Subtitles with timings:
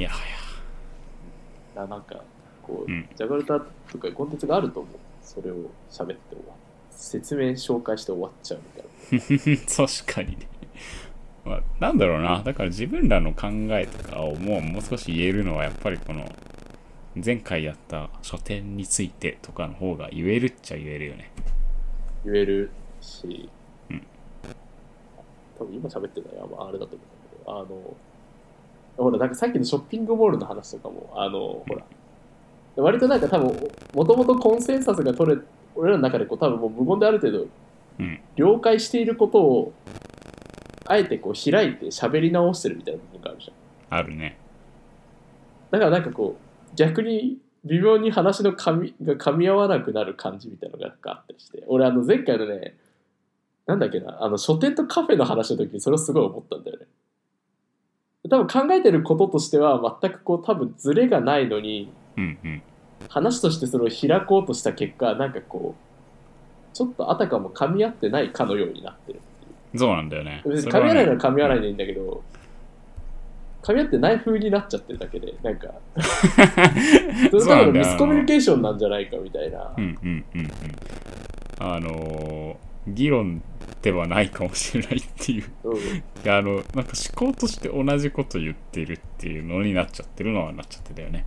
[0.00, 0.12] いやい
[1.76, 2.22] ななんか
[2.62, 3.06] こう、うん。
[3.14, 3.60] ジャカルタ
[3.92, 4.92] とかコンテンツがあると思う。
[5.22, 5.56] それを
[5.90, 6.54] 喋って終わ
[6.90, 9.52] 説明紹介して終わっちゃうみたいな。
[9.52, 10.38] や 確かに。
[10.38, 10.48] ね、
[11.44, 12.42] まあ、なんだろうな。
[12.42, 16.24] だから自分らの考えとかをもうもう少し言えるのはやっぱりこの
[17.22, 21.30] 前回やった書店についてとかの方が言えるっちゃ言えるよね。
[22.24, 22.70] 言える
[23.02, 23.50] し、
[23.90, 24.02] うん。
[25.58, 27.96] 多分今喋ってるのはまああれだと思うんだけどあの
[29.02, 31.84] ほらなんかさっきのショッピングモールの話とかもあのほら。
[32.76, 35.42] 割となんか多分もともとコンセンサスが取れ
[35.74, 37.46] 俺らの中でこう多分もう無言である程度
[37.98, 38.20] うん。
[38.36, 39.72] 了解していることを
[40.86, 43.98] あえてこう開いて喋り直してるみたいな部分があるじゃん。
[43.98, 44.38] あるね。
[45.70, 51.64] だからなんかこう逆に微妙に話の噛みが噛み合わなくなる感じみたいなのがあったりして。
[51.66, 52.76] 俺あの前回のね
[53.66, 56.86] なんだっけなあの書店とカフェの話の時にそれをすごい思ったんだよね
[58.28, 62.62] 多分考えてることとしては全くこう多分ズレがないのにうんうん。
[63.08, 69.20] 話としてそれを開こうとした結果なんかこうちょっとあたかも噛み合ってないかのようになってる
[69.76, 70.42] そうなんだよね。
[70.44, 72.22] 別に噛み合わないなら噛み合わないでいいんだけど、
[73.62, 75.68] 噛み合ってない風になっちゃってるだけでなんか
[77.30, 80.50] それ多分ミスコミュニケーションなんじゃないかみたいな、うんうんうんうん。
[81.60, 82.56] あのー
[82.88, 83.42] 議論
[83.82, 85.44] ではないかもしれないっていう。
[86.26, 91.24] あのなんか思考として同じこと言ってるっていうのになっちゃってるのはなっちゃってたよね。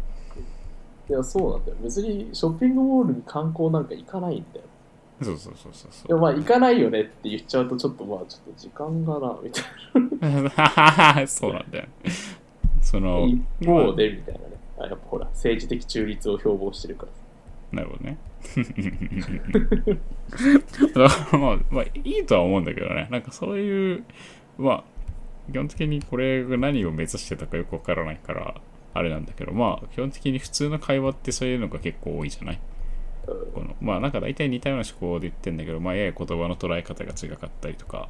[1.09, 1.77] いやそうなんだよ。
[1.81, 4.65] 別にショッピングモールに観光なんか行かないんだよ。
[5.21, 11.85] そうそうそうそうそでもまあ行かないよねって言っちゃうとちょっとまあちょっと時間がなみたいう そうなんだよ。
[12.81, 14.45] そなの一方でみたいなね。
[14.79, 17.11] あやっぱほら政治的中立を標榜してるから。
[17.79, 18.17] なるほどね
[21.39, 23.07] まあ、まあ、いいとは思うんだけどね。
[23.11, 24.03] なんかそういう
[24.57, 24.83] まあ
[25.51, 28.55] 基本的にこれが何を目指してたかよくわからないから
[28.93, 32.59] あれなんだけどまあ基本的に普通の会話ってそういうのが結構多いじゃない？
[33.25, 38.09] このまあなんか大体似たような思考で言ってんだけどまあやや言葉の捉え方が違かったりとか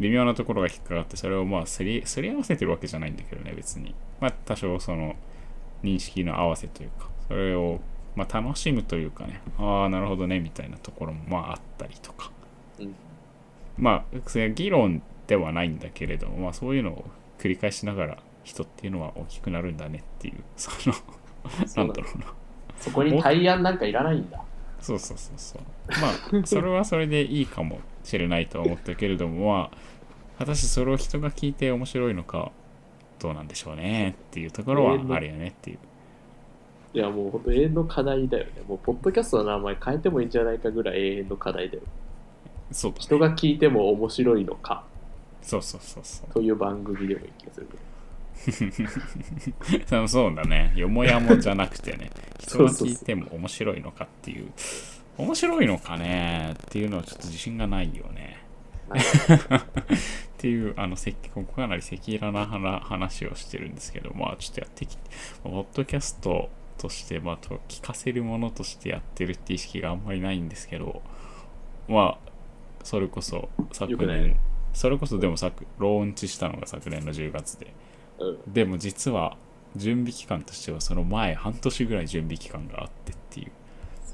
[0.00, 3.94] 微妙なところが引っかかってそれをまあすりすり合わせてるわけじゃないんだけどね別に。
[4.20, 5.14] まあ多少その
[5.82, 7.80] 認識の合わせというかそれを
[8.16, 12.30] まあ楽しむというかねああなるほどねみたいなところもまああったりとか。
[12.78, 12.94] うん。
[13.76, 17.04] まあ議論ではないんだけれどもまあそういうのを
[17.38, 20.94] 繰り返しながら人っていうのは大きくなるんだねっていうその
[21.66, 22.26] そうなんだなんだろうな。
[22.78, 24.42] そこに対案なんかいらないんだ。
[24.80, 25.62] そうそうそうそう。
[26.32, 29.76] まあ、それはそれでいいかもしれないとは思ったけれども、まあ、
[30.38, 32.52] 果たしてそれを人が聞いて面白いのか、
[33.18, 35.78] どうなんでしょうねっていうところはあるよねっていう。
[36.94, 38.52] いやもう本当永遠の課題だよね。
[38.68, 41.82] もうポッドキャストの名前変えてもいいんじゃないかぐらい永遠の課題だよ
[42.70, 43.02] そうだね。
[43.02, 44.84] 人が聞いても面白いのか。
[45.42, 46.32] そうそうそうそう。
[46.32, 47.68] という番組でもいい気がする
[49.86, 50.72] そう そうだね。
[50.76, 52.88] よもやもじゃなくてね、 人がそうそう。
[52.88, 54.52] そう聞いても面白いのかっていう、
[55.18, 56.54] 面白いのかね？
[56.54, 58.38] っていうのはちょっと自信がないよね。
[58.94, 65.02] っていう、あの、せここかなり赤裸々な話をしてるんですけど、まあ、ちょっとやってきて、
[65.42, 71.02] ポッドキャストとして、まあ、と聞かせるものとしてやってるって意識があんまりないんですけど、
[71.88, 72.30] まあ、
[72.82, 74.36] それこそ、昨年、
[74.72, 77.72] それこそでも昨、ローンチしたのが昨年の10月で、
[78.18, 78.52] うん。
[78.52, 79.36] でも実は、
[79.76, 83.50] 準備期間としてはその前半年ぐらい準備期間があってっていう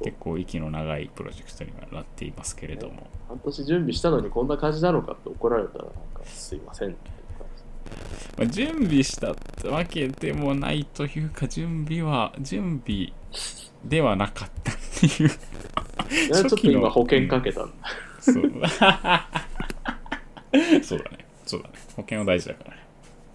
[0.03, 7.11] 結構息の長いプロジェクトにはなっていますけれども、半年準備したのにこんな感じなのかって怒られたらなんかすいませんって
[8.39, 13.13] まあ、準備したってわけでもないというか準備は準備
[13.85, 15.31] ではなかったっていう。
[15.31, 17.73] ちょっと今保険かけたんだ、
[18.21, 18.35] そう。
[20.83, 21.25] そうだね。
[21.47, 21.75] そうだね。
[21.97, 22.71] 保険は大事だから。
[22.71, 22.77] ね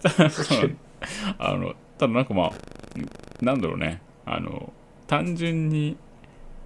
[1.38, 2.52] あのただなんかまあ
[3.40, 4.00] なんだろうね。
[4.24, 4.72] あの
[5.06, 5.96] 単純に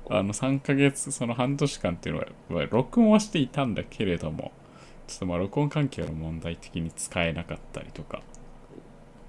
[0.09, 4.53] あの3ヶ月その半年間っていうのはまあ録音はしていたんだけれども
[5.11, 8.23] ちょっとまあ録音環境の問題的に使えなかったりとか。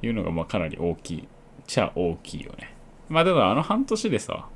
[0.03, 1.25] いうのがまあかなり大きいっ
[1.67, 2.73] ちゃ大きいよね。
[3.07, 4.47] まあただあの半年でさ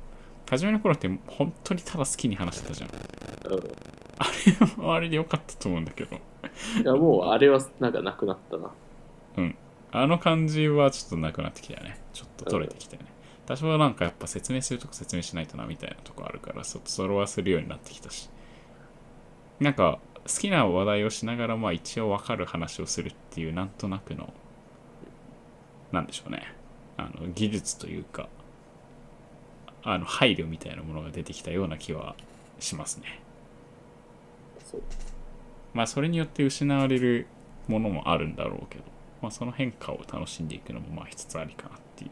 [0.50, 2.90] 初めの頃って本当にただ好きに話してたじゃん。
[2.90, 3.60] うん。
[4.18, 4.24] あ
[4.80, 6.16] れはあれでよかったと思うんだけど。
[6.16, 8.70] いやもうあれはなんかなくなったな。
[9.92, 12.00] あの感じはちょっとなくなってきたよね。
[12.12, 13.08] ちょっと取れてきたよね。
[13.46, 18.28] 多少なんかやっぱ説明するとこ説明しないとなみたいなとこあるから、それはするようになってきたし。
[19.60, 24.32] なんか好きな話題をしながらまあ一応わかる話をするっていうなんとなくの、
[25.92, 26.54] なんでしょうね。
[26.96, 28.28] あの技術というか、
[29.82, 32.16] あの配慮みたいなものが出てきたような気は
[32.58, 33.20] しますね。
[35.74, 37.26] まあそれによって失われる
[37.68, 38.96] ものもあるんだろうけど。
[39.22, 42.08] まあ、その変化を楽しんでいくのもまあ一つありかなってい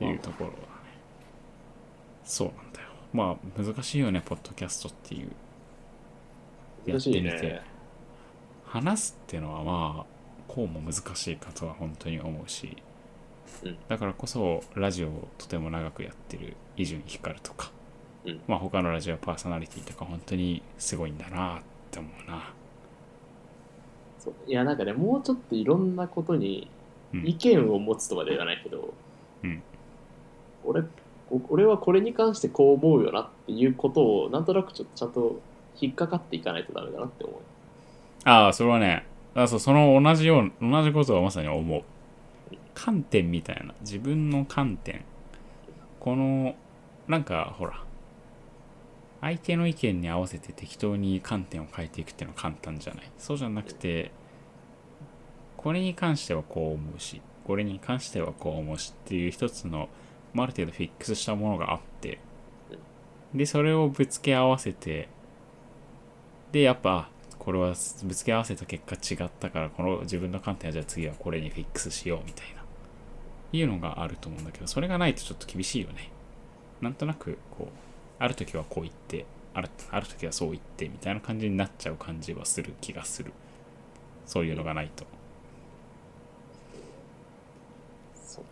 [0.00, 0.62] う、いうところだね
[2.24, 5.30] そうなんだよまあ難しいよねポッドキャストっていう。
[6.86, 7.22] やってみて。
[7.22, 7.62] ね。
[8.64, 10.06] 話すっていうのはまあ
[10.46, 12.76] こうも難しいかとは本当に思うし、
[13.64, 13.76] うん。
[13.88, 17.72] だからこそラジオをとても長くやってる伊集院光とか、
[18.24, 18.40] うん。
[18.46, 22.54] まあ他のラジオパーソナリティとか本当にすごいんだなって思うな。
[24.46, 26.70] いや、なんかね、もうちょっといろんなことに
[27.12, 27.26] うん。
[27.26, 28.94] 意見を持つとまで言わないけど、
[29.42, 29.62] うん。
[30.62, 30.84] 俺、お
[31.48, 35.40] 俺はこれに関してこう思うよなっていうことを、なんとなくちょっとちゃんと
[35.80, 37.36] 引っかかっていかないとダメだなって思う。
[38.24, 39.06] ああそれはね。
[39.34, 41.82] あそうその同じような同じことはまさに思う。
[42.74, 43.74] 観点みたいな。
[43.80, 45.04] 自分の観点。
[46.00, 46.54] この
[47.06, 47.82] なんかほら
[49.20, 53.10] 相手の意見に合わせて適当に観点を変えていくっていうのは簡単じゃない。
[53.18, 54.10] そうじゃなくて
[55.56, 59.88] これに関してはこう思うしこれに関してはこう思うしっていう一つの
[60.36, 62.18] ある程度フィックスしたものがあって
[63.34, 65.08] でそれをぶつけ合わせて
[66.52, 67.74] でやっぱこれは
[68.04, 72.60] ぶつけ合わせた結果違ったからこの自分の観点はじゃあ次はこれにフィックスしようみたいな
[73.52, 76.10] いうのがあると思うんだけどそれがないとちょっと厳しいよね。
[76.80, 77.68] なんとなくこう
[78.18, 83.32] ある時はこう言ってあるある時はそう言ってみたいな感じになっちゃう感じはする気がする。
[84.26, 85.04] そういうのがないと。
[88.14, 88.44] そう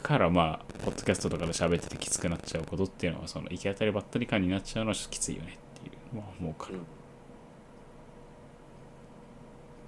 [0.00, 6.80] からまあポッドキャストとかで喋っててきつくなっちゃうことっていうのはその行き当たりばったり感になっちゃうのはちょっときついよねっていうのは思うからうん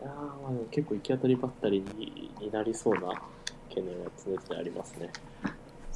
[0.03, 3.23] いやーまあでも結構行き当たりばったりにになりそうな
[3.69, 5.11] 懸念は常々ありますね。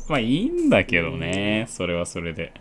[0.08, 2.52] まあいいんだけどね、それはそれで。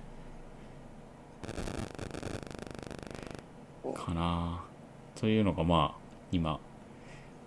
[3.94, 4.63] かな。
[5.16, 6.00] というのがまあ
[6.31, 6.60] 今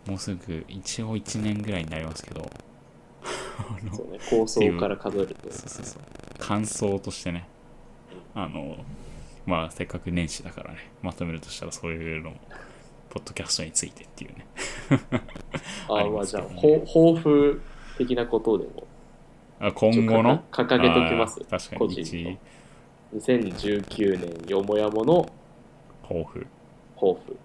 [0.07, 2.51] もうすぐ一応1年ぐらいになりますけど
[3.93, 5.51] そうね、構想から数えると。
[5.51, 6.03] そうそうそう。
[6.39, 7.49] 感想としてね。
[8.35, 8.77] あの
[9.47, 12.35] まあせっかく年始だからねまとめるとしたらそういうの
[13.09, 14.47] ポッドキャストについてっていうね。
[15.89, 17.61] あ あ、まあじゃあ、抱負
[17.97, 18.87] 的なことでも、
[19.61, 20.45] あ今後の？
[20.53, 21.41] 掲げときます。
[21.41, 22.39] 確か個に人一の。
[23.17, 25.27] 2019年よもやもの。
[26.03, 26.47] 抱負。
[26.95, 27.37] 抱負。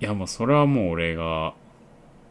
[0.00, 1.54] いやもうそれはもう俺が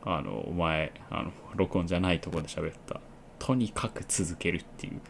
[0.05, 3.01] あの前あの録音じゃないところで喋った。
[3.39, 5.01] とにかく続けるっていう。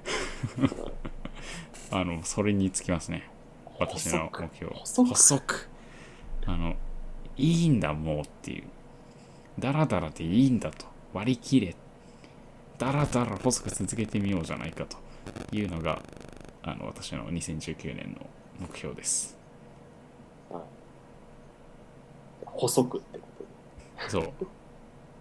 [1.92, 3.30] あのそれにつきますね。
[3.80, 4.74] 私の目標。
[4.74, 5.10] 細く。
[5.10, 5.70] 細く。
[6.46, 6.76] あの
[7.38, 8.64] いいんだもうっていう。
[9.60, 10.86] ダラダラでいいんだと。
[11.14, 11.76] 割り切れ。
[12.78, 14.98] ダラダラ細く続けてみようじゃないかと。
[15.52, 16.02] いうのが
[16.64, 18.28] あの私の2019年の
[18.60, 19.38] 目標です。
[22.46, 23.26] 細くってこ
[24.06, 24.34] とそう。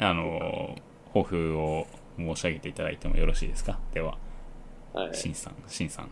[0.05, 0.77] あの、
[1.09, 1.87] 抱負を
[2.17, 3.79] 申し上げていただいてもよろしいですか？
[3.93, 4.17] では、
[4.95, 5.01] で。
[5.01, 5.15] はい。
[5.15, 6.09] しんさん、しんさん。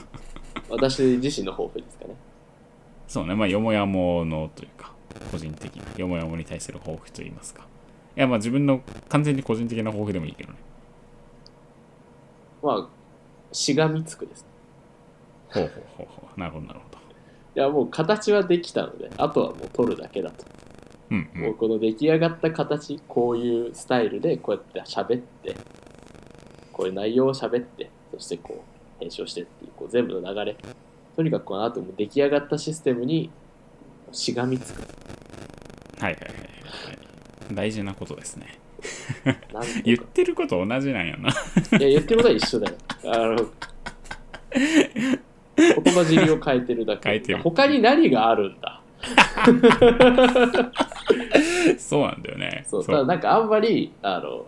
[0.70, 2.14] 私自身の抱負ですかね。
[3.06, 4.92] そうね、まあ、よもやものというか、
[5.30, 7.66] 個人的な、よもやもに対する抱負といいますか。
[8.16, 10.58] いや、まあ自分の完全に個人的な抱負でもいいけどね。
[12.62, 12.88] まあ、
[13.52, 14.44] しがみつくです。
[15.50, 16.40] ほうほうほうほう。
[16.40, 16.98] なるほど、なるほど。
[17.54, 20.44] いや、もう形はできたので、あとはもう取るだけだと。
[21.10, 21.38] うん、う。
[21.38, 25.56] もうんこの出来上がった形、こういうスタイルでこうやって喋って、
[26.72, 28.64] こういう内容を喋って、そしてこ
[28.98, 30.56] う編集をしてっていうこう全部の流れ。
[31.16, 33.30] とにかくこの後も出来上がったシステムに
[34.12, 34.82] しがみつく。
[36.00, 36.34] はいはいはいは
[37.52, 37.54] い。
[37.54, 38.58] 大事なことですね。
[39.84, 41.30] 言ってること同じなんやな。
[41.30, 41.32] い
[41.82, 42.76] や、言ってることは一緒だよ。
[43.04, 43.36] あの、
[45.56, 47.08] 言葉尻を変えてるだけ。
[47.08, 48.77] 変えてる他に何があるんだ？
[51.78, 52.64] そうなんだよね。
[52.66, 54.46] そう、ただなんかあんまり、あの、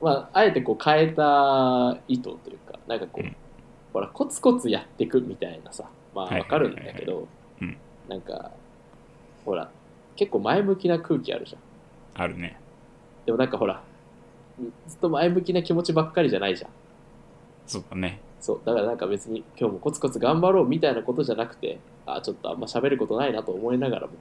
[0.00, 3.36] まあ、あえてこう変えた意図というか、なんかこう、うん
[3.92, 7.28] ほら、コツコツやっていくみたいなさ、まあはいわかるんだけど
[7.60, 7.76] うん、
[8.08, 8.50] なんか、
[9.44, 9.70] ほら、
[10.16, 12.22] 結構前向きな空気あるじゃん。
[12.22, 12.58] あるね。
[13.26, 13.82] でもなんかほら、
[14.86, 16.70] ずっと前向きな気持ちばっかりじゃないじゃん。
[17.66, 18.20] そうだね。
[18.40, 24.12] そう、だからなんか別に今日もコツコツ頑張ろうみたいなことじゃなくて、あ、ちょっとあんま喋ることないなと思いながらも、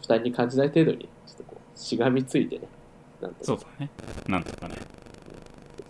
[0.00, 2.68] 負担に感じない程度に、ちょっとこう、しがみついてね、
[3.20, 3.90] なんとかそうだね。
[4.28, 4.74] なんとかね。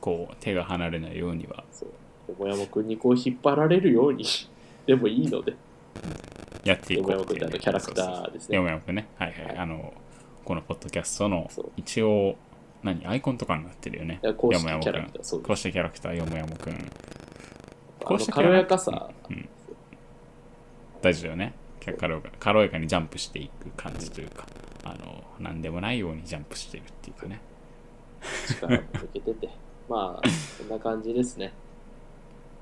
[0.00, 1.88] こう、手が離れないようにはそう、
[2.32, 4.24] よもやもくんにこう引っ張られるように
[4.86, 5.54] でもいいので、
[6.64, 8.56] やっていこうってあのキャラクターですね。
[8.56, 9.06] よもやもくんね。
[9.16, 9.46] はいはい。
[9.46, 9.94] はいあの、
[10.44, 12.36] このポッドキャストの一応、
[12.82, 16.90] 何アイコンとかになってるよねよもやもくんこうしたキャラクター、よもやもくん。
[18.00, 19.48] こうしたキャラ軽やかさ、うん
[21.02, 21.52] 大丈夫よね。
[21.84, 24.46] 軽やか軽やかにジャンプしていく感じというか
[24.84, 27.40] あの何でもないようにジャンプしてるっていうかね。
[28.48, 29.48] 力も抜けてて。
[29.88, 31.52] まあそんな感じですね。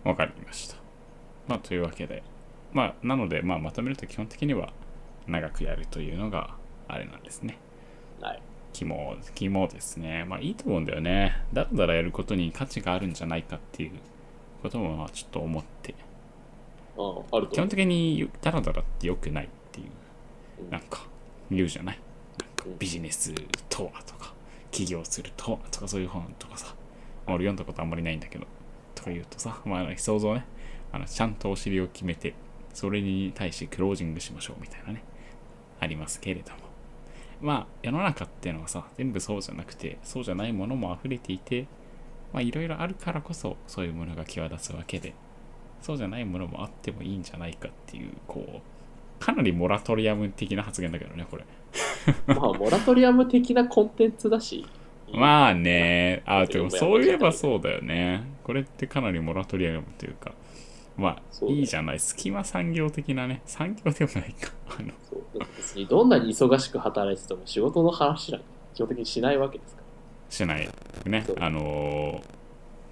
[0.04, 0.76] わかりました。
[1.46, 2.22] まあというわけで。
[2.72, 4.72] まあなので、まあ、まとめると基本的には
[5.26, 6.54] 長くやるというのが
[6.88, 7.58] あれなんですね。
[8.20, 8.42] はい。
[8.72, 10.24] 肝肝ですね。
[10.24, 11.42] まあいいと思うんだよね。
[11.52, 13.92] だらだらやることに価値があるんじゃないかっていう
[14.62, 15.94] こともまあちょっと思って
[16.96, 19.86] ああると基本的にダラダラって良くないっていう
[20.64, 20.70] うん。
[20.70, 21.06] なんか
[21.50, 21.98] 言うじゃない？
[22.66, 22.78] うん。
[22.78, 23.32] ビジネス
[23.68, 24.32] とはとか
[24.70, 26.74] 起業するとはとかそういう本とかさ。
[27.26, 28.46] まあ俺読んだことあんまりないんだけど
[28.94, 30.44] とか言うとさまあ想像ね。
[30.92, 32.34] あのちゃんとお尻を決めて
[32.74, 35.02] それに対してクロージングしましょうみたいなね。
[35.78, 36.58] ありますけれども。
[37.40, 41.66] まあ世の中っていうのはさ全部そうじゃなくてそうじゃないものも溢れていて
[42.34, 45.14] まあいろいろあるからこそそういうものが際立つわけで
[45.80, 48.60] そうじゃないものもあってもいいんじゃないかっていうこう
[49.24, 51.44] かなりモラトリアム的な発言だけどねこれ。
[52.26, 54.66] まあモラトリアム的なコンテンツだし。
[55.12, 58.24] まあね、あ、 でも読そういえばそうだよね。
[58.44, 60.32] これってかなりモラトリアムというか、
[60.96, 64.52] まあいいじゃない、隙間産業的なね、産業でもないか。
[64.78, 64.92] あの。
[65.56, 69.82] 別にどんなに忙しく働いてても仕事の話なんか基本的にしないわけですか
[70.30, 70.68] しない。
[71.06, 71.26] ね。
[71.38, 72.39] あのー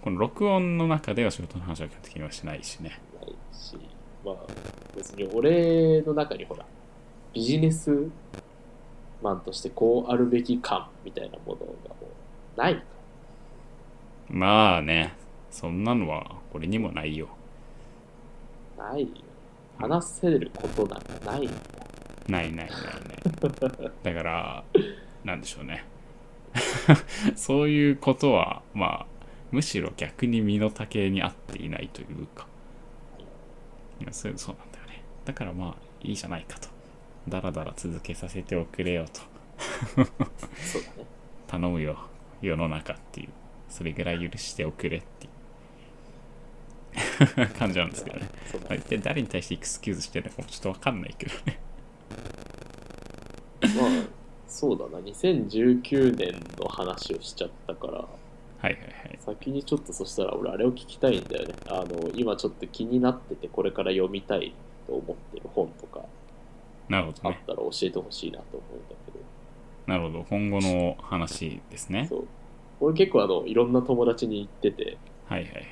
[0.03, 3.01] この録音の中では仕事の話は基本的にはしないしね。
[3.21, 3.77] らないし
[4.25, 4.37] まあ
[4.97, 6.65] 別に俺の中にほら
[7.33, 8.09] ビジネス
[9.23, 11.75] マンとしてこうあるべき感みたいなものがも
[12.57, 12.83] うないか
[14.31, 15.15] まあね、
[15.51, 17.29] そんなのはこれにもないよ。
[18.77, 19.09] らないよ
[19.79, 21.61] 話せることなんかないんだよ
[22.29, 23.93] ないないないない。
[24.03, 24.65] だから、
[25.25, 25.85] なんでしょうね。
[27.37, 29.07] そういうことは、まあ、
[29.51, 32.47] むしろ逆に身の丈に合っていないというか。
[34.01, 35.03] いやそうそうなんだよね。
[35.25, 36.69] だからまあ、いいじゃないかと。
[37.29, 39.21] だらだら続けさせておくれよと。
[39.97, 40.03] そ
[40.79, 41.07] うだね
[41.47, 41.99] 頼むよ、
[42.43, 43.29] 世の中っていう。
[43.69, 45.29] それぐらい許しておくれってい
[47.45, 48.29] う 感じなんですけどね。
[48.77, 51.61] 一体誰に対してエクスキューズしてるのかもちょっとわかんないけどね。
[53.63, 53.91] まあ
[54.47, 58.09] そうだな2019年の話をしちゃったから
[58.61, 59.19] はいはいはい。
[59.21, 64.55] 先にちょっとそしたら俺あれを聞きたいんだよねあの今ちょっと気になっててこれから読みたい
[64.87, 66.05] と思ってる本とか
[66.89, 67.39] なるほどね。
[67.41, 69.19] あったら教えてほしいなと思うんだけど、
[69.87, 70.25] なるほど。
[70.29, 72.07] 今後の話ですね。
[72.09, 72.29] そう
[72.81, 75.65] 俺結構あのいろんな友達に言っててはいはいはいはい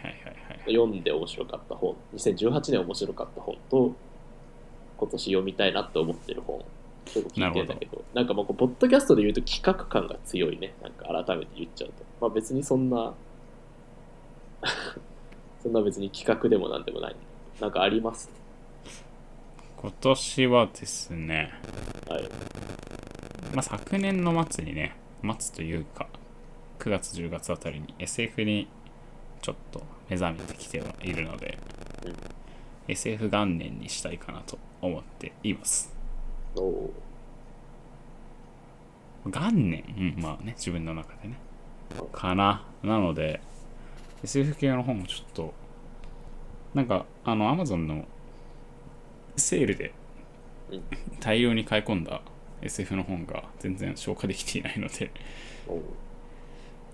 [0.48, 0.72] はい。
[0.72, 3.96] 読んで面白かった本2018年面白かった本と
[4.98, 6.64] 今年読みたいなって思ってる本
[7.06, 10.74] 結構聞いてんだけどなんかもうポッドキャストで言うと企画感が強いね。
[10.82, 11.94] なんか改めて言っちゃうと。
[12.20, 13.14] まあ別にそんな
[15.62, 17.16] そんな別に企画でもなんでもない。
[17.60, 18.30] なんかあります？
[19.76, 21.52] 今年はですね、
[22.08, 22.24] はい。
[23.54, 24.96] まあ、昨年の末にね、
[25.38, 26.08] 末というか、
[26.78, 28.68] 9月10月あたりに SF に
[29.42, 31.58] ちょっと目覚めてきてはいるので、
[32.04, 32.14] うん。
[32.88, 35.95] SF 元年にしたいかなと思っています。
[39.24, 40.14] 元年？
[40.16, 41.36] うん、まあね、自分の中でね。
[42.12, 42.64] かな。
[42.82, 43.40] なので、
[44.22, 45.54] SF 系の本をちょっと、
[46.74, 48.04] なんか、あの、Amazon の
[49.36, 49.92] セールで
[50.70, 50.82] うん。
[51.20, 52.20] 大量に買い込んだ
[52.62, 55.10] SF の本が全然消化できていないので、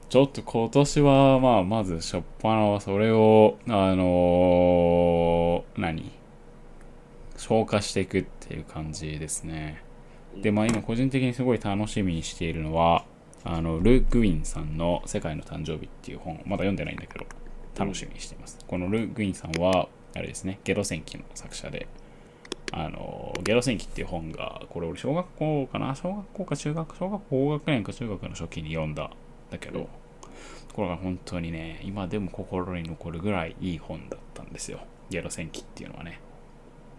[0.08, 6.12] ちょっと今年は、まあ、まず、初っ端はそれを、あのー何？
[7.42, 9.82] 消化していくっていう感じですね。
[10.36, 13.04] で、まあ今個人的にすごい楽しみにしているのは、
[13.42, 17.26] あの、ル・グウィンさんの世界の誕生日っていう本、まだ読んでないんだけど、
[17.76, 18.64] 楽しみにしています。
[18.66, 21.88] このル・グウィンさんは、あれですね、ゲロ戦記の作者で、
[22.70, 25.96] あの、ゲロ戦記っていう本が、これ俺小学校かな？
[25.96, 29.10] 小学校か中学、小学校高学年か中学の初期に読んだん
[29.50, 29.88] だけど、
[30.72, 34.78] これが本当にね、今でも心に残るぐらいいい本だったんですよ。
[35.10, 36.20] ゲロ戦記っていうのはね。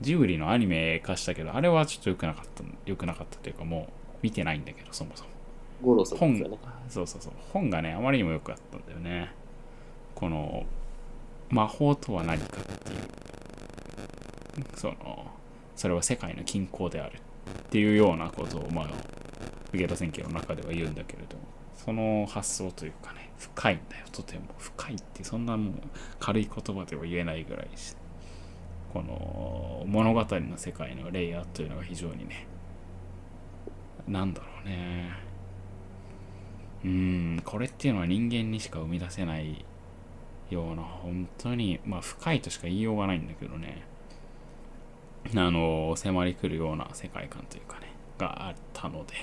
[0.03, 5.29] ジブリのアニメ化したけど、あれはちょっと良くなかった、良くなかったというか、もう見てないんだけど、そもそも。
[5.81, 6.45] 五郎さんね
[6.89, 7.33] そうそうそう。
[7.51, 9.31] 本がね、あまりにも良かったんだよね。
[10.13, 10.65] この、
[11.49, 15.27] 魔法とは何かっていう、その、
[15.75, 18.89] それは世界の均衡であるっていうようなことを、まあ、
[19.73, 21.43] ゲロ戦記の中では言うんだけれども、
[21.75, 24.45] その発想というかね、深いんだよ、とても。
[24.57, 25.73] 深いって、そんなもう
[26.19, 27.95] 軽い言葉では言えないぐらいし
[28.93, 32.45] この物語の世界のレイヤーというのが非常にね、
[34.07, 35.09] なんだろうね。
[36.85, 39.65] うん、これっていうのは人間にしか生み出せない
[40.49, 43.83] ような、本当に、まあ深いとしか言いようがないんだけどね。
[45.35, 49.13] あの迫り来るような世界観というかねがあったので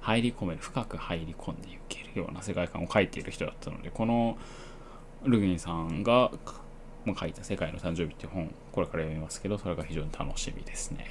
[0.00, 4.38] 入り込める深く入り込んでいけるような世界観を描いている人だったのでこの
[5.24, 6.30] ルグインさんが
[7.04, 11.06] まあ書いた「世界の誕生日」っていう本これから読みますけどそれが非常に楽しみですね。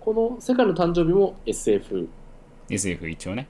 [0.00, 2.08] この世界の誕生日も SF。
[2.68, 3.48] SF 一応ね。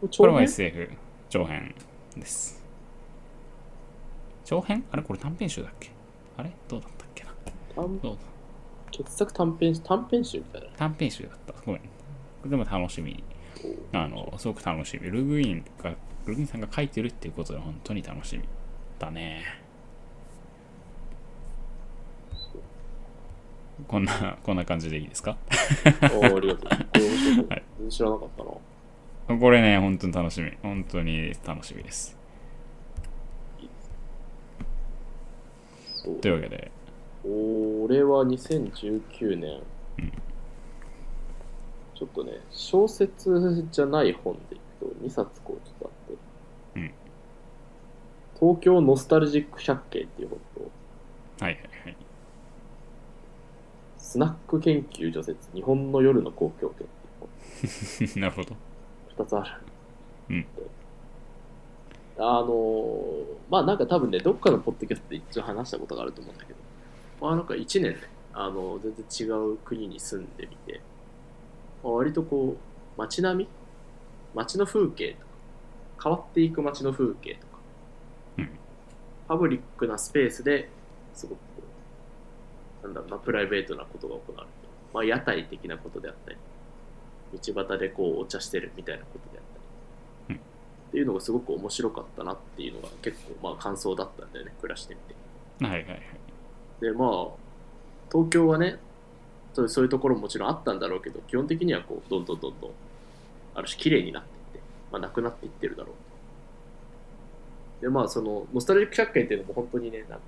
[0.00, 0.90] こ長れは編 SF
[1.30, 1.74] 長編
[2.16, 2.62] です。
[4.44, 4.84] 長編？
[4.90, 5.02] あれ？
[5.02, 5.90] これ短編集だっけ？
[6.36, 6.50] あれ？
[6.68, 7.30] どうだったっけな？
[7.76, 8.20] 短どうだ？
[8.90, 10.68] 傑作短編短編集みたいな。
[10.76, 11.54] 短編集だった。
[11.64, 12.50] ごめん。
[12.50, 13.22] でも楽しみ。
[13.92, 15.08] あのすごく楽しみ。
[15.10, 15.94] ルグインが
[16.26, 18.44] ルグインさんが書いてるっていうことで本当に楽しみ
[18.98, 19.42] だね。
[23.88, 25.38] こんなこんな感じでいいですか？
[26.12, 26.68] おーありがとう。
[26.68, 27.42] これ面白
[27.88, 27.90] い。
[27.90, 28.44] 知らなかった
[29.34, 29.40] な。
[29.40, 30.52] これね本当に楽しみ。
[30.62, 32.16] 本当に楽しみです。
[36.20, 36.70] というわけで。
[37.22, 39.60] 俺は2019年、
[39.98, 40.12] うん。
[41.94, 45.99] ちょっとね、小説じゃない本でいくと2冊こうちょっとあって、
[46.74, 46.94] うん。
[48.38, 50.72] 東京ノスタルジック百景っていう本と、
[51.40, 51.96] はいはいはい。
[53.96, 57.10] スナック研究除雪、日本の夜の公共圏っていう
[58.20, 58.56] なるほど。
[59.16, 59.62] 本、2つある。
[60.30, 60.46] うん。
[62.16, 66.58] あのーまあなんか多分ね、どっかのポッドキャストで一応話したことがあると思うんだけど、
[67.20, 67.98] まあなんか1年ね、
[68.32, 70.84] あの全然違う国に住んでみて、
[71.82, 73.48] まあ、割とこう、街並み？
[74.34, 75.29] 街の風景とか、
[76.02, 77.58] 変わっていく街の風景とか、
[78.38, 78.50] うん。
[79.28, 80.68] パブリックなスペースで
[81.14, 81.38] すごく
[82.82, 84.50] なんだろうな、プライベートなことが行われて、
[84.94, 86.38] まあ屋台的なことであったり、
[87.32, 89.44] 道端でこうお茶してるみたいなことであっ
[90.28, 90.40] たり、うん。
[90.40, 95.14] っていうのがすごく面白かったなっていうのが結構まあ感想だったんだよね、暮らしてみて。
[95.64, 96.00] はいはいはい。
[96.80, 97.28] でまあ
[98.10, 98.78] 東京はね
[99.52, 102.70] そういうところももちろんあったんだろうけど基本的にはこうどんどんどんどん
[103.54, 104.39] ある種綺麗になっていって、
[104.90, 107.82] まあ、なくなっていってるだろう。
[107.82, 110.20] でまあそのノスタルジック百景っていうのも本当にねなんか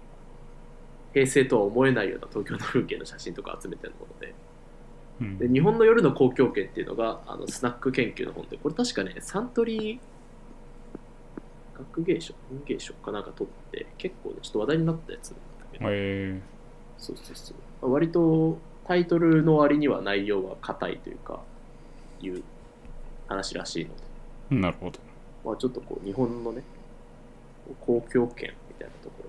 [1.12, 4.34] 平成とは思えないような東京の風景の写真とか集めてるもので。
[5.20, 5.38] うん。
[5.38, 9.98] で日本の夜の公共圏っていうのがあのスナック研究の本でこれ確かねサントリー
[11.78, 15.84] 学芸賞文芸賞かなんか取って結構ねちょっと話題になったやつなんだけど。
[15.90, 16.40] え。
[16.98, 17.92] そうそうそう。
[17.92, 21.40] 割とタイトルの割には内容は硬いというか、
[22.20, 22.42] いう
[23.28, 24.11] 話らしいので、ー、
[24.60, 24.98] なるほど。
[25.44, 26.62] まあちょっとこう日本のね、
[27.80, 29.24] 公共圏みたいなとこ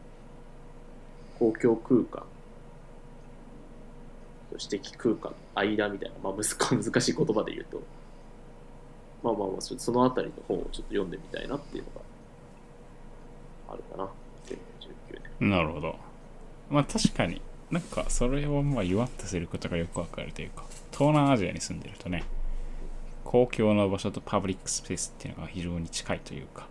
[1.39, 2.25] ろ、公共空間、
[4.57, 5.31] 私的空間。
[5.31, 7.81] の間みたいな、まあ難 難しい言葉で言うと、
[9.23, 12.01] まあまあまあ、そそのあたりの本をちょっと読んでみたいなっていうのが
[13.73, 14.09] あるかな、
[14.45, 15.49] 2019年。
[15.49, 15.95] なるほど。
[16.69, 22.23] まあ確かになんかそれをまあ言わんとすることがよくわかるというか東南アジアに住んでるとね
[23.23, 26.67] 公共の場所とパブリックスペースっていうのが非常に近いというか。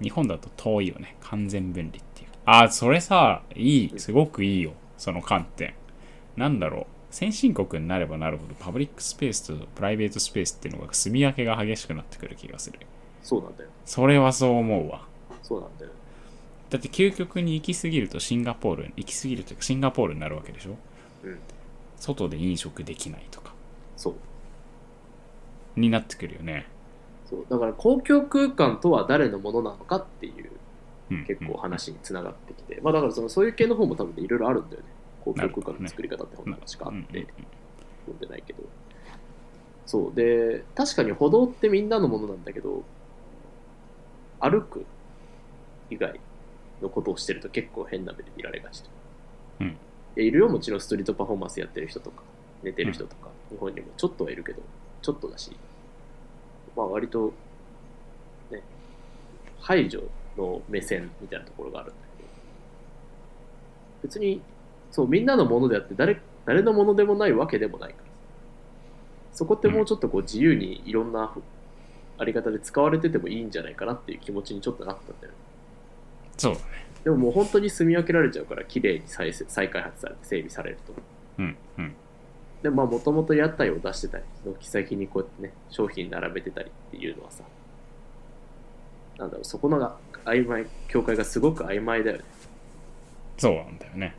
[0.00, 1.16] 日本だと遠いよね。
[1.20, 2.28] 完全分離っていう。
[2.44, 4.72] ああそれさいいすごくいいよ。
[4.98, 5.74] その観点。
[6.36, 6.86] なんだろう。
[7.10, 12.78] 先進国になればなるほどパブリックスペースとプライベートスペースっていうのが住み分けが激しくなってくる気がする。
[13.22, 13.70] そうなんだよ。
[13.84, 15.06] それはそう思うわ。
[15.42, 15.92] そうなんだよ。
[16.68, 20.76] だって究極に行き過ぎるとシンガポール行き過ぎるというかシンガポールになるわけでしょ。
[21.22, 21.38] うん。
[21.96, 23.54] 外で飲食できないとか。
[23.96, 24.14] そう。
[25.76, 26.66] になってくるよね、
[27.28, 27.46] そう。
[27.48, 30.50] だから公共空間とは誰のものなのかっていう
[31.08, 34.88] うん、結構話につながってきて、まあだからそのそういう系の方も多分ねいろいろあるんだよね。
[35.24, 37.26] 公共空間の作り方って本がしかあって、
[38.06, 38.64] 読んでないけど。
[39.86, 40.16] そう。
[40.16, 42.82] で確かに歩道ってみんなのものなんだけど
[44.40, 44.84] 歩く
[45.88, 46.18] 以外
[46.82, 48.90] のことをしてると結構変な目で見られがちと、
[49.60, 49.76] うん。
[50.16, 52.24] いるよもちろんストリートパフォーマンスやってる人とか
[52.64, 54.60] 寝てる人とか、日本にもちょっとはいるけど
[55.06, 55.56] ちょっとだし。
[56.76, 57.32] まあ割と
[58.50, 58.60] ね
[59.60, 60.02] 排除
[60.36, 62.28] の目線みたいなところがあるんだけど。
[64.02, 64.42] 別に
[64.90, 68.04] そうみんなのものであって誰誰のものでもないわけでもないから。
[69.32, 71.32] そこってもうちょっとこう自由にいろんな
[72.18, 75.38] あり方で使われててもいいんじゃないかなっていう気持ちにちょっとなったんだよね。
[76.36, 76.64] そうだね。
[77.04, 80.94] でももう本当に住み分けられちゃうから綺麗に再生再開発されて整備されると。
[81.38, 81.94] うんうん
[82.62, 87.44] でまあもともと屋台を出してたり軒先にこうやってね商品並べてたりっていうのはさ
[89.18, 92.24] なんだろうそこのが曖昧境界がすごく曖昧だよね。
[93.38, 94.14] そうなんだよね。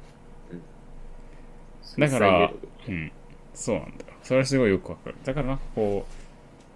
[1.98, 2.52] だから
[2.88, 3.12] うん。
[3.54, 4.14] そうなんだよ。
[4.24, 5.16] それはすごいよくわかる。
[5.24, 6.06] だからなんかこ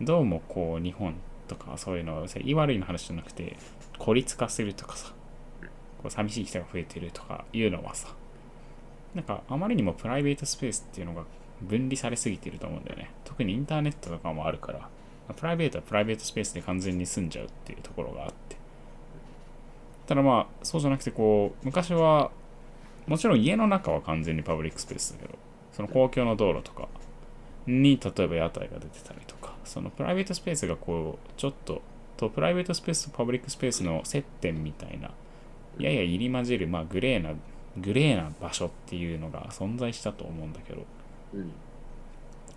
[0.02, 1.16] うどうもこう日本
[1.48, 3.58] とかそういうのは言い悪いの話じゃなくて
[3.98, 5.14] 孤立化するとかさ
[6.02, 8.10] こう寂しい人が増えてるとかいうのはさ
[9.14, 11.24] なんかあまりにもプライベートスペースっていうのが
[11.62, 13.12] 分離されすぎてると思うんだよね。
[13.24, 14.90] 特にインターネットとかもあるから
[15.34, 18.58] プライベートはプライベートスペースで完全に済んじゃうっていうところがあって。
[20.08, 22.32] ただまあそうじゃなくてこう昔は
[23.08, 25.38] もちろん家の中は完全にパブリックスペースだけど
[25.72, 26.88] その公共の道路とか
[27.66, 31.82] に例えば屋台が出てたりとかそのプライベートスペースがこうちょっと
[32.18, 35.12] とプライベートスペースとパブリックスペースの接点みたいな
[35.80, 37.34] やや入り混じる、まあ、グレーな
[37.78, 40.86] グレーな場所っていうのが存在したと思うんだけど
[41.34, 41.52] うん。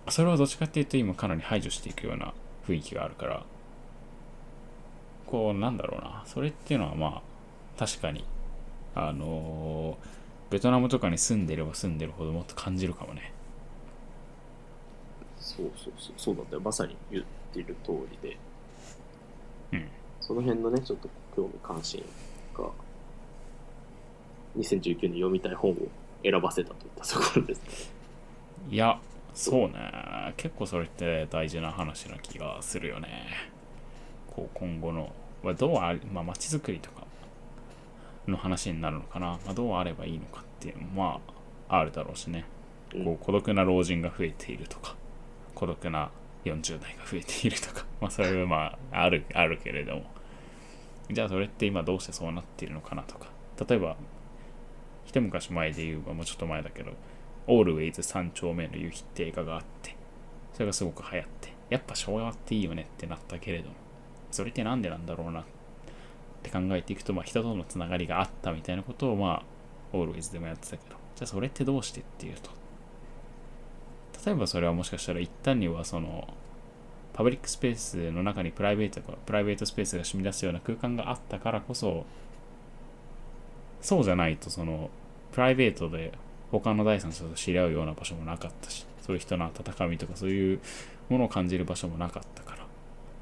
[0.09, 2.33] それはどっちかっていうと今かなり排除していくような
[2.67, 3.43] 雰囲気があるから
[5.25, 6.23] こうなんだろうな。
[6.25, 7.21] それっていうのはまあ
[7.79, 8.23] 確かに
[8.93, 10.15] あのー
[10.51, 13.33] ベトナムとかに住んでれば住んでるほどもっと感じるかもね。
[15.39, 16.13] そうそうそう。
[16.17, 16.61] そうなんだよ。
[16.61, 18.37] まさに言ってる通りで。
[19.73, 19.87] うん。
[20.21, 22.03] その辺のねちょっと興味関心
[22.55, 22.69] が
[24.57, 25.75] 2019年読みたい本を
[26.23, 27.94] 選ばせたといったところですね
[28.69, 28.99] いや
[29.35, 30.33] そうね。
[30.37, 33.27] 結構それって大事な話な気がするよね。
[34.27, 35.11] こう今後の。
[35.43, 37.05] まあどうありまあ街づくりとか
[38.27, 41.19] の話になるのかな、まあ、どうあればいいのかっていうのもま
[41.69, 42.45] ああるだろうしね。
[42.95, 43.05] うん。
[43.05, 44.95] こう孤独な老人が増えているとか
[45.53, 46.09] 孤独な
[46.45, 47.85] 40代が増えているとか。
[48.01, 50.05] まあそれはまああるあるけれども。
[51.11, 53.27] じゃあそれって今どうしてそうなっているのかなとか。
[53.67, 53.97] 例えば
[55.05, 56.91] 一昔前で言う、まあ、もうちょっと前だけど
[57.47, 59.95] オールウェイズ三丁目の夕日って映画があって
[60.53, 63.75] それがすごく流行ってやっぱ昭和っていいよねってなったけれども
[64.31, 65.43] それってなんでなんだろうなっ
[66.43, 69.43] て考えていくと、まあ、人とのつながりがあったみたいなことをまあ
[69.93, 72.49] オールウェイズでもやってたけどじゃあそれってどうしてっていうと
[74.25, 76.27] 例えばそれはもしかしたら一旦にはその
[77.13, 82.05] パブリックスペースの中にプライベートプライベートスペースが染み出すような空間があったからこそ
[83.81, 84.89] そうじゃないとその
[85.31, 86.11] プライベートで
[86.51, 90.59] 他の第三者と知り合うような場所もなかったしそういう人の温かみとかそういう
[91.09, 92.65] ものを感じる場所もなかったから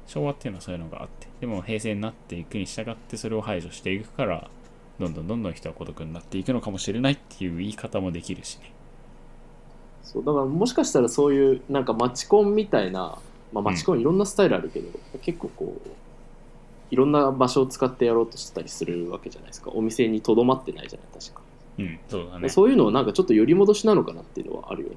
[0.06, 4.48] 昭和っていうのはそういうのがあってでも平成になっていくに従ってそれを排除していくから
[4.98, 8.72] どんどんどんどん人は孤独になっていくのかもしれないっていう言い方もできるしね。
[10.02, 13.18] そうだからもしかしたらそういうなんかマチコンみたいな、
[13.52, 14.88] まあ、マチコンいろんなスタイルあるけど、
[15.20, 15.88] 結構こう
[16.90, 19.72] いろんな場所を使ってやろうとしてたりするわけじゃないですか。
[19.74, 21.40] お店にとどまってないじゃない確か、
[21.78, 21.98] うん。
[22.08, 22.48] そうだね。
[22.48, 24.96] そういうのをなんかちょっと寄り戻しなのかなっていうのはあるよね。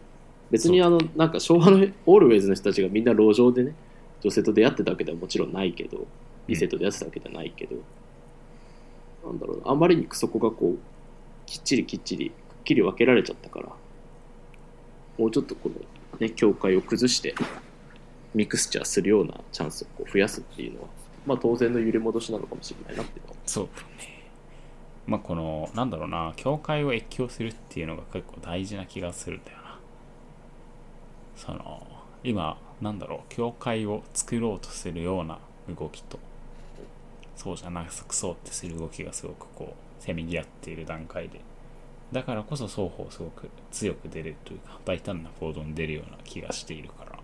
[0.51, 3.75] 別にあのなんか昭和のオールウェイズの人たちがみんな路上でね
[4.21, 6.07] 女性と出会ってたわけではもちろんないけど
[6.47, 7.75] 異性と出会ってたわけではないけど、
[9.25, 9.71] なんだろうな。
[9.71, 10.77] あまりにそこがこう
[11.45, 13.69] きっちりきっちりくっきり分けられちゃったから
[15.17, 15.75] もうちょっとこの
[16.19, 17.35] ね境界を崩して
[18.33, 20.87] ミクスチャーするようなチャンスをこう増やすっていうのは
[21.25, 23.35] まあ当然の揺り戻しなのかもしれないなっていうのは。
[23.45, 23.69] そう
[25.07, 29.79] まあこのなんだろうな教会を越境するっていうのが結構大事な気がするんだよな。
[31.35, 31.87] その
[32.23, 35.39] 今なんだろう教会を作ろうとするような
[35.69, 36.19] 動きと
[37.35, 41.39] そうじゃなくそうってする動きがすごくこうせめぎ合っている段階で
[42.11, 47.19] だからこそ双方すごく強く出れるというか大胆な行動に出るような気がしているから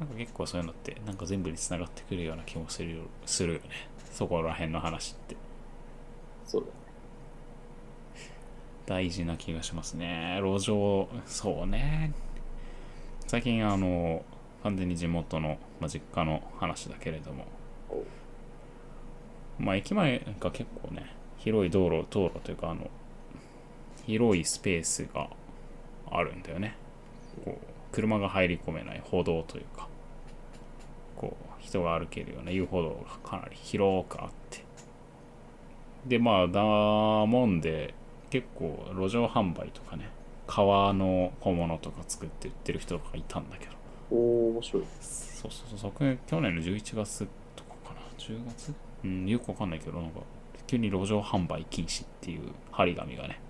[0.00, 3.68] なんか結構そういうのってなんか全部につながってくるような気もするするよね。
[4.10, 5.36] そこら辺の話って。
[6.46, 6.72] そうだね。
[8.86, 10.38] 大事な気がしますね。
[10.42, 12.12] 路上そうね。
[13.26, 14.24] 最近あの
[14.62, 17.46] 完全に地元の、まあ、実家の話だけれども。
[17.90, 18.04] お
[19.58, 22.90] まあ駅前が結構ね広い道路道路というかあの
[24.06, 25.28] 広いスペースが
[26.10, 26.76] あるんだよね。
[27.44, 29.88] こう車が入り込めない歩道というか。
[31.16, 34.64] こう人が歩けるような遊歩道がかなり広くあって
[36.06, 37.94] でまあだもんで
[38.30, 40.08] 結構路上販売とかね
[40.46, 43.72] 革の小物とか作って売ってる人とかいたんだけど。
[44.10, 44.82] おー面白い。
[45.00, 45.90] そうそうそう。
[45.92, 48.00] 昨去年の11月とかかな。
[48.18, 48.74] 10月？
[49.04, 50.20] うんよくわかんないけどなんか
[50.66, 53.40] 急に路上販売禁止っていう張り紙がね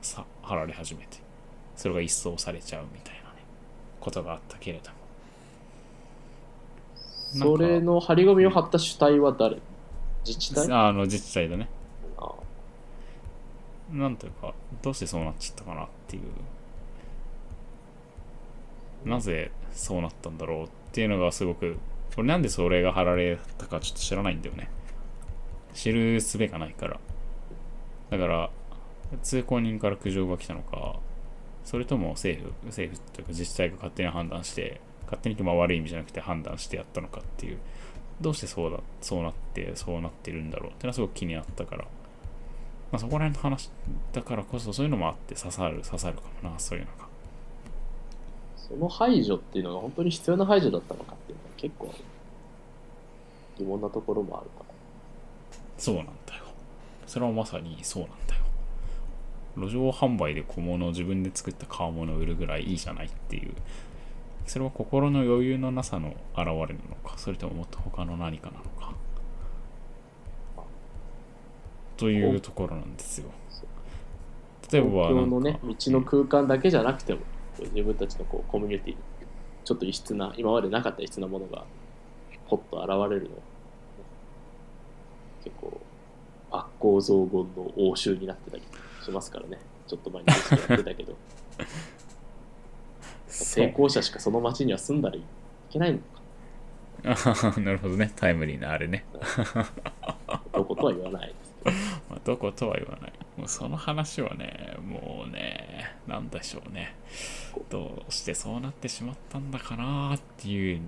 [0.00, 1.18] さ貼られ始めて
[1.76, 3.42] それが一掃されちゃうみたいなね
[4.00, 4.96] ことがあったけれども。
[7.30, 9.58] それの張り紙を貼った主体は誰？
[10.26, 10.72] 自治体？
[10.72, 11.68] あの自治体だね。
[11.68, 11.77] あ
[13.90, 16.22] なんというかどうしてそうなっちゃったかなっていう。
[19.08, 21.78] なぜそうなったんだろうっていうのがすごく
[22.16, 24.68] 俺なんでそれが貼られたかちょっと知らないんだよね。
[25.74, 26.98] 知る術がないから。
[28.10, 28.50] だから
[29.22, 30.98] 通行人から苦情が来たのか
[31.64, 37.58] それとも政府政府というか自治体が勝手に判断して勝手にまあ悪い意味じゃなくて判断してやったのかっていう。
[38.20, 41.84] どうしてそうだそうなってそうなってるんだろうっていうのはすごく気になったから。
[42.90, 43.70] まあ、そこら辺の話
[44.12, 47.08] だからこそそういうのもあって刺さる刺さるかもなそういうのが。
[48.56, 51.94] その排除っていうのが本当に必要な排除だったのかっていうのは結構
[53.58, 54.64] 疑問なところもあるから。
[55.78, 56.44] そうなんだよ。
[57.06, 58.42] それはまさにそうなんだよ。
[59.56, 63.52] 路上販売で小物を自分で作った革物を売るぐらいいいじゃないっていう。
[64.48, 68.94] それは心の余裕のなさの表れなのかそれとももっと他の何かなのか
[71.98, 73.30] というところなんですよ。
[74.72, 77.20] 例えば東京のね道の空間だけじゃなくても
[77.58, 79.00] 自分たちのこうコミュニティに
[79.64, 81.64] ちょっと異質な今までなかった異質なものが
[82.48, 83.36] ポッと現れるの。
[83.36, 83.42] は
[85.44, 85.80] 結構
[86.50, 88.62] 悪行雑言の応酬になってたり
[89.04, 89.58] しますからね。
[89.86, 91.16] ちょっと前にやってたけど。
[93.26, 95.22] 成功者しかその町には住んだらい
[95.70, 96.18] けないのか。
[97.04, 98.12] あなるほどね。
[98.16, 99.04] タイムリーなあれね、
[100.52, 101.47] どことは言わないです
[102.10, 103.12] まあ、どことは言わない。
[103.36, 106.94] もうその話はねもうねなんでしょうね。
[107.70, 110.80] どうしてそうなってしまったんだかなっていう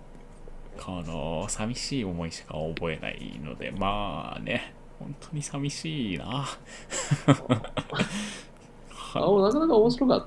[0.78, 6.24] この寂しい思いしか覚えないのでまあね本当に寂しいな。
[9.12, 10.26] あなかなか面白かっ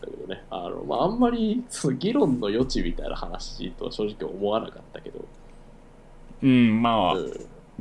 [0.00, 0.44] たけどね。
[0.50, 5.24] あの、まあ、あんまりその議論の余地みたいな話とは正直思わなかったけど、
[6.42, 7.22] うんまあう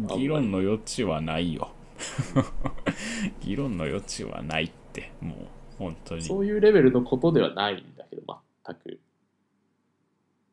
[0.01, 0.07] ん。
[0.17, 1.71] 議論の余地はないよ
[3.41, 5.37] 議論の余地はないってもう
[5.77, 6.21] 本当に。
[6.21, 8.23] そういうレベルのことではないんだけど
[8.65, 8.99] 全く。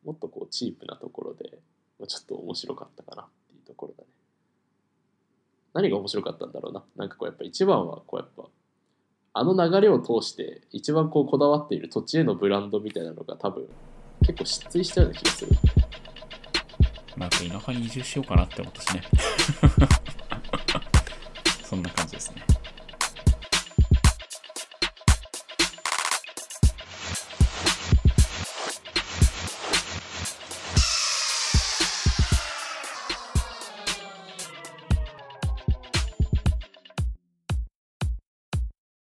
[0.03, 1.59] もっとこうチープなところで
[1.99, 4.09] まあちょっと面白かったかなっていうところだね。
[5.73, 6.83] 何が面白かったんだろうな。
[6.95, 8.49] なんかこうやっぱ一番はこうやっぱ
[9.33, 13.67] あの流れを通して一番こうこだわっている土地へのブランドみたいなのが多分
[14.21, 15.51] 結構失墜したような気がする。
[17.17, 19.01] なんか田舎に移住しようかなって思ったしね
[21.67, 22.56] そんな感じですね。